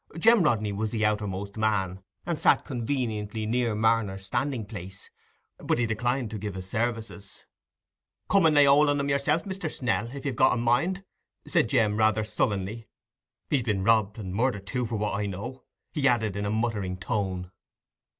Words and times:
Jem 0.17 0.41
Rodney 0.41 0.71
was 0.71 0.89
the 0.89 1.05
outermost 1.05 1.57
man, 1.57 2.01
and 2.25 2.39
sat 2.39 2.65
conveniently 2.65 3.45
near 3.45 3.75
Marner's 3.75 4.25
standing 4.25 4.65
place; 4.65 5.11
but 5.59 5.77
he 5.77 5.85
declined 5.85 6.31
to 6.31 6.39
give 6.39 6.55
his 6.55 6.67
services. 6.67 7.45
"Come 8.27 8.47
and 8.47 8.55
lay 8.55 8.65
hold 8.65 8.89
on 8.89 8.99
him 8.99 9.09
yourself, 9.09 9.43
Mr. 9.43 9.69
Snell, 9.69 10.07
if 10.07 10.25
you've 10.25 10.39
a 10.39 10.57
mind," 10.57 11.03
said 11.45 11.69
Jem, 11.69 11.97
rather 11.97 12.23
sullenly. 12.23 12.87
"He's 13.51 13.61
been 13.61 13.83
robbed, 13.83 14.17
and 14.17 14.33
murdered 14.33 14.65
too, 14.65 14.87
for 14.87 14.95
what 14.95 15.13
I 15.13 15.27
know," 15.27 15.65
he 15.91 16.07
added, 16.07 16.35
in 16.35 16.47
a 16.47 16.49
muttering 16.49 16.97
tone. 16.97 17.51